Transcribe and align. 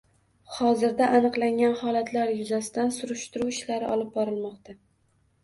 Hozirda 0.51 1.09
aniqlangan 1.17 1.75
holatlar 1.81 2.33
yuzasidan 2.39 2.91
surishtiruv 2.97 3.53
ishlari 3.53 3.93
olib 3.93 4.11
borilmoqda 4.19 4.77